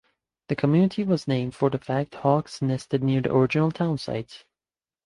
The 0.47 0.55
community 0.55 1.03
was 1.03 1.27
named 1.27 1.53
for 1.53 1.69
the 1.69 1.77
fact 1.77 2.15
hawks 2.15 2.59
nested 2.59 3.03
near 3.03 3.21
the 3.21 3.35
original 3.35 3.71
town 3.71 3.99
site. 3.99 4.45